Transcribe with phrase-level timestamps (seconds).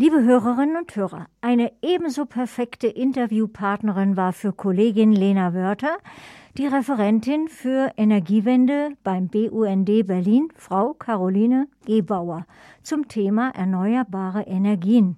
[0.00, 5.98] Liebe Hörerinnen und Hörer, eine ebenso perfekte Interviewpartnerin war für Kollegin Lena Wörter
[6.56, 12.46] die Referentin für Energiewende beim BUND Berlin, Frau Caroline Gebauer,
[12.84, 15.16] zum Thema erneuerbare Energien.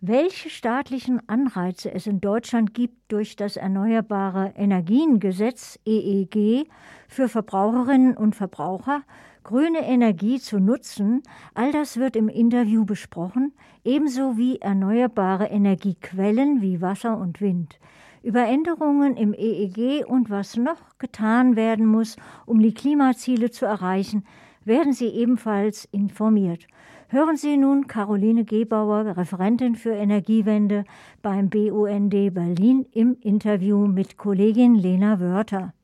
[0.00, 6.68] Welche staatlichen Anreize es in Deutschland gibt durch das Erneuerbare Energiengesetz EEG
[7.08, 9.02] für Verbraucherinnen und Verbraucher,
[9.44, 11.22] grüne Energie zu nutzen,
[11.54, 13.52] all das wird im Interview besprochen,
[13.84, 17.78] ebenso wie erneuerbare Energiequellen wie Wasser und Wind.
[18.22, 22.16] Über Änderungen im EEG und was noch getan werden muss,
[22.46, 24.24] um die Klimaziele zu erreichen,
[24.64, 26.66] werden Sie ebenfalls informiert.
[27.08, 30.84] Hören Sie nun Caroline Gebauer, Referentin für Energiewende
[31.20, 35.74] beim BUND Berlin im Interview mit Kollegin Lena Wörter.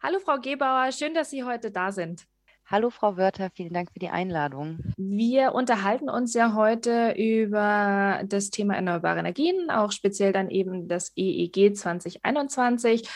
[0.00, 2.24] Hallo Frau Gebauer, schön, dass Sie heute da sind.
[2.66, 4.78] Hallo Frau Wörter, vielen Dank für die Einladung.
[4.96, 11.10] Wir unterhalten uns ja heute über das Thema erneuerbare Energien, auch speziell dann eben das
[11.16, 13.08] EEG 2021.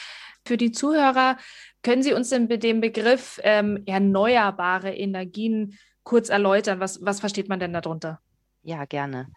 [0.44, 1.36] Für die Zuhörer,
[1.84, 6.80] können Sie uns denn mit dem Begriff ähm, erneuerbare Energien kurz erläutern?
[6.80, 8.20] Was, was versteht man denn darunter?
[8.64, 9.28] Ja, gerne.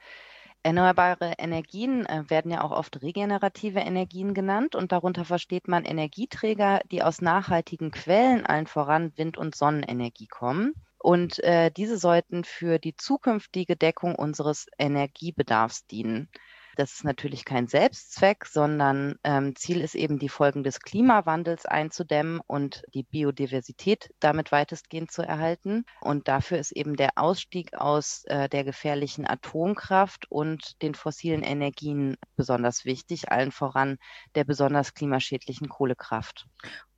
[0.66, 6.80] Erneuerbare Energien äh, werden ja auch oft regenerative Energien genannt und darunter versteht man Energieträger,
[6.90, 10.74] die aus nachhaltigen Quellen, allen voran Wind- und Sonnenenergie kommen.
[10.98, 16.30] Und äh, diese sollten für die zukünftige Deckung unseres Energiebedarfs dienen.
[16.76, 22.42] Das ist natürlich kein Selbstzweck, sondern ähm, Ziel ist eben, die Folgen des Klimawandels einzudämmen
[22.46, 25.86] und die Biodiversität damit weitestgehend zu erhalten.
[26.02, 32.18] Und dafür ist eben der Ausstieg aus äh, der gefährlichen Atomkraft und den fossilen Energien
[32.36, 33.98] besonders wichtig, allen voran
[34.36, 36.48] der besonders klimaschädlichen Kohlekraft.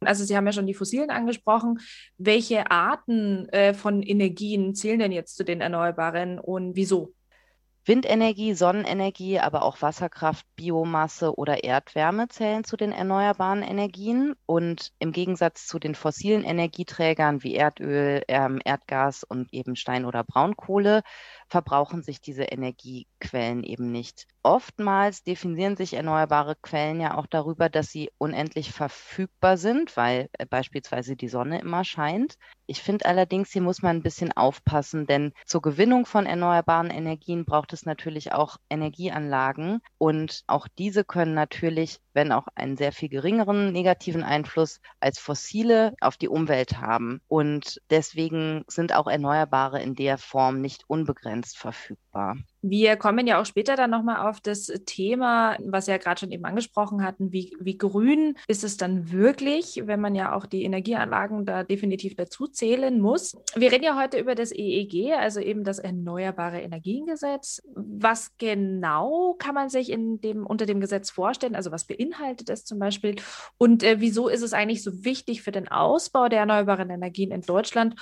[0.01, 1.79] Also Sie haben ja schon die fossilen angesprochen.
[2.17, 7.13] Welche Arten äh, von Energien zählen denn jetzt zu den erneuerbaren und wieso?
[7.87, 14.35] Windenergie, Sonnenenergie, aber auch Wasserkraft, Biomasse oder Erdwärme zählen zu den erneuerbaren Energien.
[14.45, 20.23] Und im Gegensatz zu den fossilen Energieträgern wie Erdöl, ähm, Erdgas und eben Stein- oder
[20.23, 21.01] Braunkohle
[21.47, 24.27] verbrauchen sich diese Energiequellen eben nicht.
[24.43, 30.45] Oftmals definieren sich erneuerbare Quellen ja auch darüber, dass sie unendlich verfügbar sind, weil äh,
[30.45, 32.37] beispielsweise die Sonne immer scheint.
[32.65, 37.45] Ich finde allerdings, hier muss man ein bisschen aufpassen, denn zur Gewinnung von erneuerbaren Energien
[37.45, 43.09] braucht es natürlich auch Energieanlagen und auch diese können natürlich, wenn auch einen sehr viel
[43.09, 47.21] geringeren negativen Einfluss als fossile auf die Umwelt haben.
[47.27, 52.37] Und deswegen sind auch Erneuerbare in der Form nicht unbegrenzt verfügbar.
[52.61, 56.31] Wir kommen ja auch später dann nochmal auf das Thema, was wir ja gerade schon
[56.31, 60.63] eben angesprochen hatten, wie, wie grün ist es dann wirklich, wenn man ja auch die
[60.63, 63.37] Energieanlagen da definitiv dazu zählen muss.
[63.55, 67.61] Wir reden ja heute über das EEG, also eben das Erneuerbare Energiengesetz.
[67.75, 71.55] Was genau kann man sich in dem, unter dem Gesetz vorstellen?
[71.55, 73.15] Also was beinhaltet es zum Beispiel?
[73.57, 77.41] Und äh, wieso ist es eigentlich so wichtig für den Ausbau der erneuerbaren Energien in
[77.41, 77.95] Deutschland?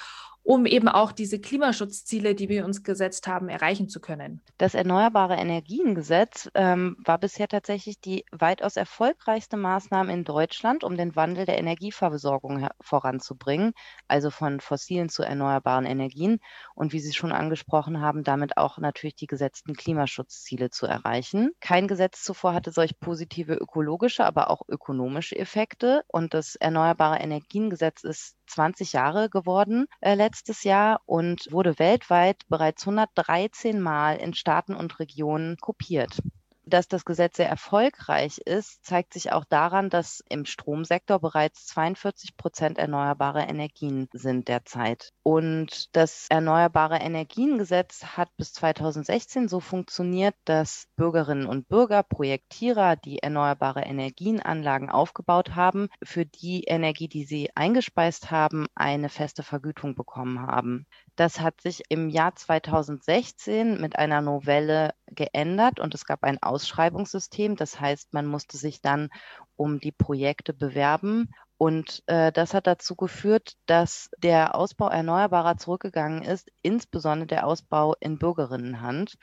[0.45, 4.41] Um eben auch diese Klimaschutzziele, die wir uns gesetzt haben, erreichen zu können.
[4.59, 11.15] Das Erneuerbare Energiengesetz ähm, war bisher tatsächlich die weitaus erfolgreichste Maßnahme in Deutschland, um den
[11.15, 13.73] Wandel der Energieversorgung voranzubringen,
[14.07, 16.37] also von fossilen zu erneuerbaren Energien
[16.75, 21.53] und wie Sie schon angesprochen haben, damit auch natürlich die gesetzten Klimaschutzziele zu erreichen.
[21.59, 28.03] Kein Gesetz zuvor hatte solch positive ökologische, aber auch ökonomische Effekte und das Erneuerbare Energiengesetz
[28.03, 34.75] ist 20 Jahre geworden äh, letztes Jahr und wurde weltweit bereits 113 Mal in Staaten
[34.75, 36.21] und Regionen kopiert.
[36.67, 42.37] Dass das Gesetz sehr erfolgreich ist, zeigt sich auch daran, dass im Stromsektor bereits 42
[42.37, 45.11] Prozent erneuerbare Energien sind derzeit.
[45.21, 53.19] Und das Erneuerbare Energiengesetz hat bis 2016 so funktioniert, dass Bürgerinnen und Bürger, Projektierer, die
[53.19, 60.41] erneuerbare Energienanlagen aufgebaut haben, für die Energie, die sie eingespeist haben, eine feste Vergütung bekommen
[60.41, 60.87] haben.
[61.15, 67.55] Das hat sich im Jahr 2016 mit einer Novelle geändert und es gab ein Ausschreibungssystem.
[67.55, 69.09] Das heißt, man musste sich dann
[69.55, 71.29] um die Projekte bewerben.
[71.57, 77.95] Und äh, das hat dazu geführt, dass der Ausbau erneuerbarer zurückgegangen ist, insbesondere der Ausbau
[78.01, 79.15] in Bürgerinnenhand,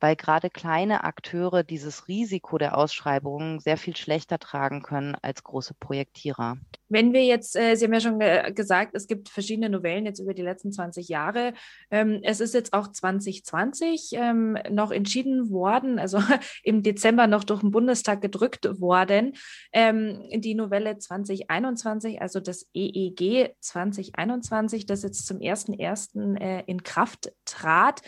[0.00, 5.74] weil gerade kleine Akteure dieses Risiko der Ausschreibungen sehr viel schlechter tragen können als große
[5.74, 6.56] Projektierer.
[6.88, 10.18] Wenn wir jetzt, äh, Sie haben ja schon ge gesagt, es gibt verschiedene Novellen jetzt
[10.18, 11.52] über die letzten 20 Jahre.
[11.90, 16.18] Ähm, es ist jetzt auch 2020 ähm, noch entschieden worden, also
[16.64, 19.34] im Dezember noch durch den Bundestag gedrückt worden,
[19.72, 26.40] ähm, die Novelle 2021, also das EEG 2021, das jetzt zum 1.1.
[26.40, 28.02] Äh, in Kraft trat.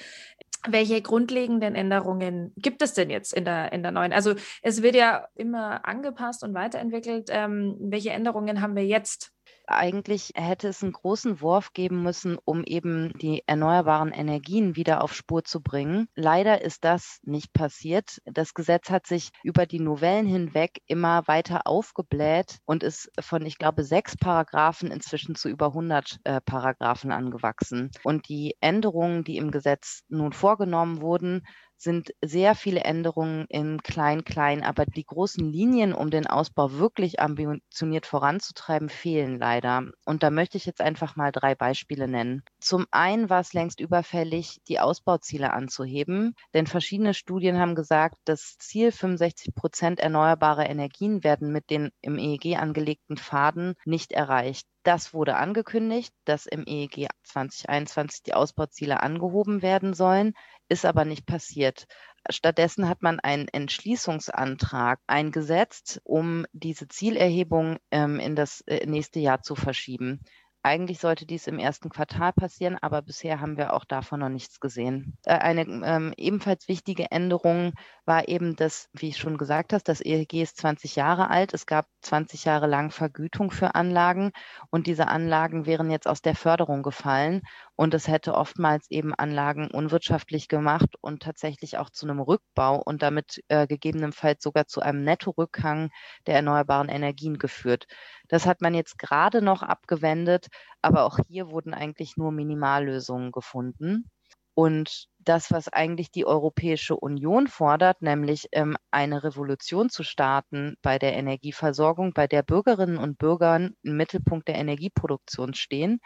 [0.69, 4.12] Welche grundlegenden Änderungen gibt es denn jetzt in der, in der neuen?
[4.12, 7.29] Also es wird ja immer angepasst und weiterentwickelt.
[7.31, 9.32] Ähm, welche Änderungen haben wir jetzt?
[9.66, 15.14] Eigentlich hätte es einen großen Wurf geben müssen, um eben die erneuerbaren Energien wieder auf
[15.14, 16.08] Spur zu bringen.
[16.14, 18.19] Leider ist das nicht passiert.
[18.25, 23.58] Das Gesetz hat sich über die Novellen hinweg immer weiter aufgebläht und ist von, ich
[23.58, 27.90] glaube, sechs Paragraphen inzwischen zu über 100 äh, Paragraphen angewachsen.
[28.02, 31.43] Und die Änderungen, die im Gesetz nun vorgenommen wurden,
[31.82, 38.06] sind sehr viele Änderungen im Klein-Klein, aber die großen Linien, um den Ausbau wirklich ambitioniert
[38.06, 39.84] voranzutreiben, fehlen leider.
[40.05, 42.43] Und da möchte ich jetzt einfach mal drei Beispiele nennen.
[42.61, 48.56] Zum einen war es längst überfällig, die Ausbauziele anzuheben, denn verschiedene Studien haben gesagt, das
[48.58, 54.67] Ziel 65 Prozent erneuerbare Energien werden mit den im EEG angelegten Pfaden nicht erreicht.
[54.85, 60.35] Das wurde angekündigt, dass im EEG 2021 die Ausbauziele angehoben werden sollen
[60.72, 61.86] ist aber nicht passiert.
[62.30, 69.42] Stattdessen hat man einen Entschließungsantrag eingesetzt, um diese Zielerhebung ähm, in das äh, nächste Jahr
[69.42, 70.20] zu verschieben.
[70.64, 74.61] Eigentlich sollte dies im ersten Quartal passieren, aber bisher haben wir auch davon noch nichts
[74.61, 75.19] gesehen.
[75.25, 77.73] Äh, eine ähm, ebenfalls wichtige Änderung
[78.05, 81.53] war eben das, wie ich schon gesagt hast, das EEG ist 20 Jahre alt.
[81.53, 84.31] Es gab 20 Jahre lang Vergütung für Anlagen
[84.70, 87.43] und diese Anlagen wären jetzt aus der Förderung gefallen
[87.75, 93.03] und es hätte oftmals eben Anlagen unwirtschaftlich gemacht und tatsächlich auch zu einem Rückbau und
[93.03, 95.91] damit äh, gegebenenfalls sogar zu einem Nettorückgang
[96.29, 97.87] der erneuerbaren Energien geführt.
[98.29, 100.49] Das hat man jetzt gerade noch abgewendet,
[100.82, 104.10] aber auch hier wurden eigentlich nur Minimallösungen gefunden.
[104.54, 110.99] Und das, was eigentlich die Europäische Union fordert, nämlich ähm, eine Revolution zu starten bei
[110.99, 116.00] der Energieversorgung, bei der Bürgerinnen und Bürger im Mittelpunkt der Energieproduktion stehen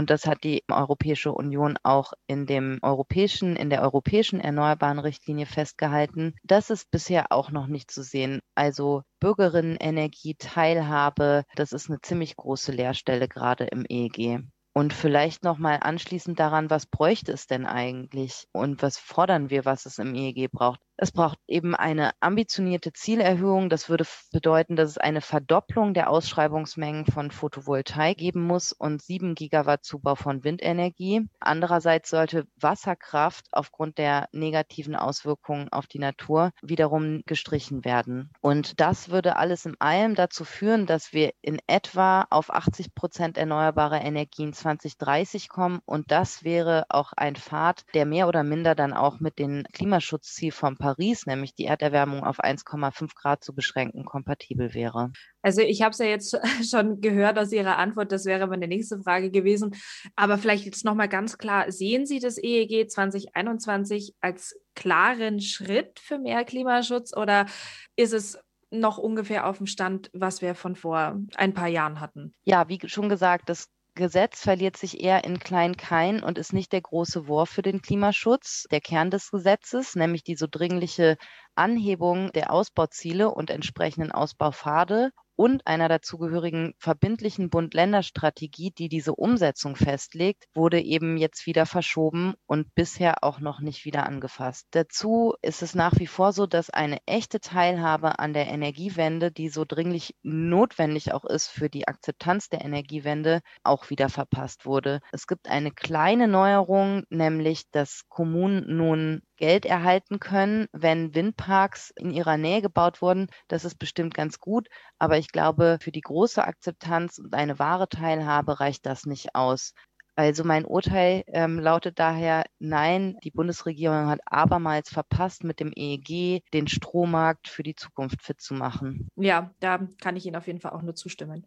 [0.00, 5.44] und das hat die Europäische Union auch in dem europäischen, in der europäischen Erneuerbaren Richtlinie
[5.44, 6.34] festgehalten.
[6.42, 8.40] Das ist bisher auch noch nicht zu sehen.
[8.54, 14.40] Also Bürgerinnenenergie, Teilhabe, das ist eine ziemlich große Leerstelle gerade im EEG.
[14.72, 19.84] Und vielleicht nochmal anschließend daran, was bräuchte es denn eigentlich und was fordern wir, was
[19.84, 20.80] es im EEG braucht?
[21.02, 23.70] Es braucht eben eine ambitionierte Zielerhöhung.
[23.70, 29.34] Das würde bedeuten, dass es eine Verdopplung der Ausschreibungsmengen von Photovoltaik geben muss und sieben
[29.34, 31.26] Gigawatt Zubau von Windenergie.
[31.40, 38.28] Andererseits sollte Wasserkraft aufgrund der negativen Auswirkungen auf die Natur wiederum gestrichen werden.
[38.42, 43.38] Und das würde alles in allem dazu führen, dass wir in etwa auf 80 Prozent
[43.38, 45.80] erneuerbare Energien 2030 kommen.
[45.86, 50.52] Und das wäre auch ein Pfad, der mehr oder minder dann auch mit dem Klimaschutzziel
[50.52, 55.12] vom Paris Paris, nämlich die Erderwärmung auf 1,5 Grad zu beschränken, kompatibel wäre.
[55.40, 56.36] Also ich habe es ja jetzt
[56.68, 59.76] schon gehört aus Ihrer Antwort, das wäre meine nächste Frage gewesen.
[60.16, 66.18] Aber vielleicht jetzt nochmal ganz klar, sehen Sie das EEG 2021 als klaren Schritt für
[66.18, 67.46] mehr Klimaschutz oder
[67.94, 68.38] ist es
[68.70, 72.34] noch ungefähr auf dem Stand, was wir von vor ein paar Jahren hatten?
[72.44, 76.80] Ja, wie schon gesagt, das Gesetz verliert sich eher in Klein-Kein und ist nicht der
[76.80, 78.66] große Wurf für den Klimaschutz.
[78.70, 81.16] Der Kern des Gesetzes, nämlich die so dringliche
[81.54, 85.10] Anhebung der Ausbauziele und entsprechenden Ausbaupfade
[85.40, 92.74] und einer dazugehörigen verbindlichen Bund-Länder-Strategie, die diese Umsetzung festlegt, wurde eben jetzt wieder verschoben und
[92.74, 94.66] bisher auch noch nicht wieder angefasst.
[94.72, 99.48] Dazu ist es nach wie vor so, dass eine echte Teilhabe an der Energiewende, die
[99.48, 105.00] so dringlich notwendig auch ist für die Akzeptanz der Energiewende, auch wieder verpasst wurde.
[105.10, 112.10] Es gibt eine kleine Neuerung, nämlich dass Kommunen nun Geld erhalten können, wenn Windparks in
[112.12, 113.26] ihrer Nähe gebaut wurden.
[113.48, 114.68] Das ist bestimmt ganz gut,
[115.00, 119.74] aber ich glaube, für die große Akzeptanz und eine wahre Teilhabe reicht das nicht aus.
[120.20, 126.42] Also mein Urteil ähm, lautet daher, nein, die Bundesregierung hat abermals verpasst, mit dem EEG
[126.52, 129.08] den Strommarkt für die Zukunft fit zu machen.
[129.16, 131.46] Ja, da kann ich Ihnen auf jeden Fall auch nur zustimmen.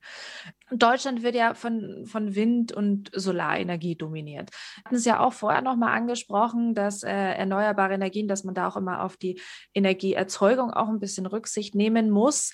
[0.71, 4.49] Deutschland wird ja von, von Wind- und Solarenergie dominiert.
[4.49, 8.67] Wir hatten es ja auch vorher nochmal angesprochen, dass äh, erneuerbare Energien, dass man da
[8.67, 9.39] auch immer auf die
[9.75, 12.53] Energieerzeugung auch ein bisschen Rücksicht nehmen muss.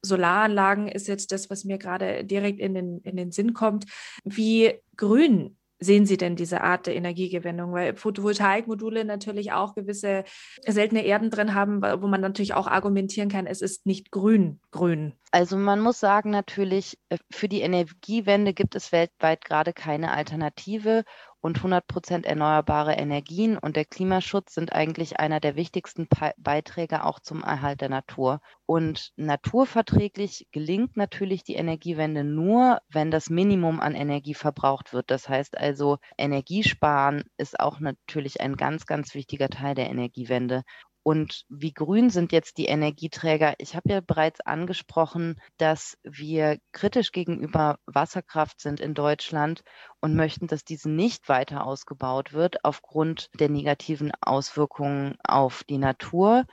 [0.00, 3.84] Solaranlagen ist jetzt das, was mir gerade direkt in den, in den Sinn kommt.
[4.24, 7.72] Wie grün sehen Sie denn diese Art der Energiegewinnung?
[7.72, 10.22] Weil Photovoltaikmodule natürlich auch gewisse
[10.64, 15.14] seltene Erden drin haben, wo man natürlich auch argumentieren kann, es ist nicht grün, grün.
[15.32, 21.02] Also man muss sagen, natürlich, äh, für die Energiewende gibt es weltweit gerade keine Alternative
[21.42, 26.08] und 100 Prozent erneuerbare Energien und der Klimaschutz sind eigentlich einer der wichtigsten
[26.38, 28.40] Beiträge auch zum Erhalt der Natur.
[28.64, 35.10] Und naturverträglich gelingt natürlich die Energiewende nur, wenn das Minimum an Energie verbraucht wird.
[35.10, 40.62] Das heißt also, Energiesparen ist auch natürlich ein ganz, ganz wichtiger Teil der Energiewende.
[41.04, 43.54] Und wie grün sind jetzt die Energieträger?
[43.58, 49.62] Ich habe ja bereits angesprochen, dass wir kritisch gegenüber Wasserkraft sind in Deutschland
[50.00, 56.44] und möchten, dass diese nicht weiter ausgebaut wird aufgrund der negativen Auswirkungen auf die Natur.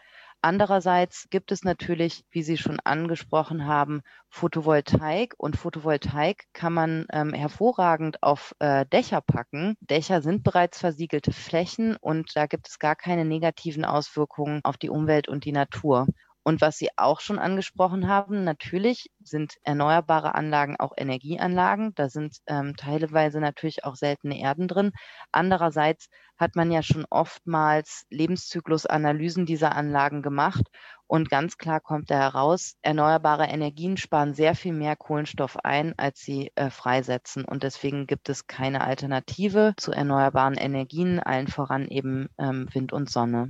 [0.42, 7.34] Andererseits gibt es natürlich, wie Sie schon angesprochen haben, Photovoltaik und Photovoltaik kann man ähm,
[7.34, 9.76] hervorragend auf äh, Dächer packen.
[9.82, 14.90] Dächer sind bereits versiegelte Flächen und da gibt es gar keine negativen Auswirkungen auf die
[14.90, 16.08] Umwelt und die Natur.
[16.50, 21.94] Und was Sie auch schon angesprochen haben, natürlich sind erneuerbare Anlagen auch Energieanlagen.
[21.94, 24.92] Da sind ähm, teilweise natürlich auch seltene Erden drin.
[25.32, 30.64] Andererseits hat man ja schon oftmals Lebenszyklusanalysen dieser Anlagen gemacht.
[31.06, 36.22] Und ganz klar kommt da heraus, erneuerbare Energien sparen sehr viel mehr Kohlenstoff ein, als
[36.22, 37.46] sie äh, freisetzen.
[37.46, 43.08] Und deswegen gibt es keine Alternative zu erneuerbaren Energien, allen voran eben ähm, Wind und
[43.08, 43.50] Sonne.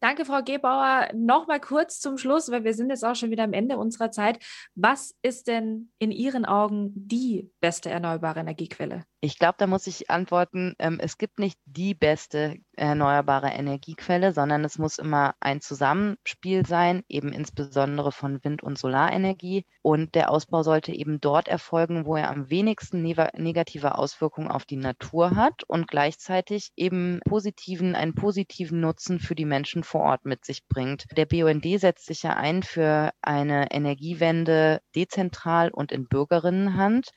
[0.00, 1.08] Danke, Frau Gebauer.
[1.14, 4.44] Nochmal kurz zum Schluss, weil wir sind jetzt auch schon wieder am Ende unserer Zeit.
[4.74, 9.04] Was ist denn in Ihren Augen die beste erneuerbare Energiequelle?
[9.20, 14.62] Ich glaube, da muss ich antworten, ähm, es gibt nicht die beste erneuerbare Energiequelle, sondern
[14.64, 19.64] es muss immer ein Zusammenspiel sein, eben insbesondere von Wind- und Solarenergie.
[19.82, 24.66] Und der Ausbau sollte eben dort erfolgen, wo er am wenigsten ne negative Auswirkungen auf
[24.66, 30.26] die Natur hat und gleichzeitig eben positiven, einen positiven Nutzen für die Menschen vor Ort
[30.26, 31.06] mit sich bringt.
[31.16, 37.10] Der BUND setzt sich ja ein für eine Energiewende dezentral und in Bürgerinnenhand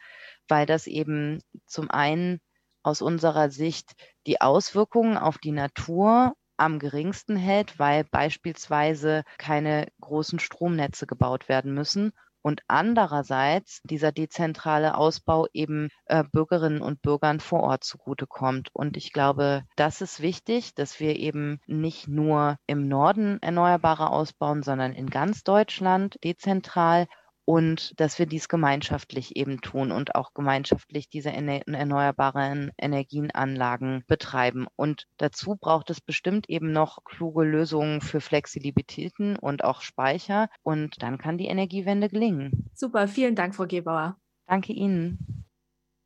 [0.49, 2.41] weil das eben zum einen
[2.83, 3.93] aus unserer Sicht
[4.25, 11.73] die Auswirkungen auf die Natur am geringsten hält, weil beispielsweise keine großen Stromnetze gebaut werden
[11.73, 18.69] müssen und andererseits dieser dezentrale Ausbau eben äh, Bürgerinnen und Bürgern vor Ort zugutekommt.
[18.73, 24.63] Und ich glaube, das ist wichtig, dass wir eben nicht nur im Norden Erneuerbare ausbauen,
[24.63, 27.07] sondern in ganz Deutschland dezentral
[27.49, 34.67] und dass wir dies gemeinschaftlich eben tun und auch gemeinschaftlich diese erneuerbaren Energienanlagen betreiben.
[34.75, 40.49] Und dazu braucht es bestimmt eben noch kluge Lösungen für Flexibilitäten und auch Speicher.
[40.61, 42.69] Und dann kann die Energiewende gelingen.
[42.75, 44.15] Super, vielen Dank, Frau Gebauer.
[44.45, 45.48] Danke Ihnen.